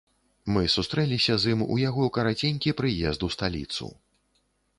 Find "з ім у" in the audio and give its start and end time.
1.43-1.77